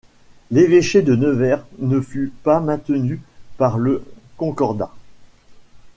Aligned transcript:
L'évêché 0.49 1.03
de 1.03 1.15
Nevers 1.15 1.63
ne 1.77 2.01
fut 2.01 2.33
pas 2.41 2.59
maintenu 2.59 3.21
par 3.59 3.77
le 3.77 4.03
Concordat. 4.35 4.91